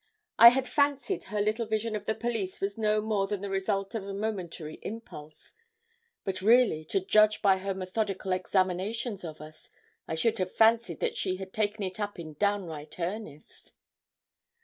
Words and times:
I 0.39 0.49
had 0.49 0.67
fancied 0.67 1.25
her 1.25 1.39
little 1.39 1.67
vision 1.67 1.95
of 1.95 2.05
the 2.05 2.15
police 2.15 2.59
was 2.59 2.75
no 2.75 3.01
more 3.01 3.27
than 3.27 3.41
the 3.41 3.51
result 3.51 3.93
of 3.93 4.03
a 4.03 4.15
momentary 4.15 4.79
impulse; 4.81 5.53
but 6.23 6.41
really, 6.41 6.83
to 6.85 6.99
judge 7.05 7.43
by 7.43 7.59
her 7.59 7.75
methodical 7.75 8.31
examinations 8.31 9.23
of 9.23 9.41
us, 9.41 9.69
I 10.07 10.15
should 10.15 10.39
have 10.39 10.55
fancied 10.55 11.01
that 11.01 11.17
she 11.17 11.35
had 11.35 11.53
taken 11.53 11.83
it 11.83 11.99
up 11.99 12.17
in 12.17 12.33
downright 12.33 12.99
earnest. 12.99 13.75